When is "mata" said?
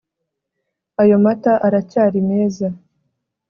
1.25-1.51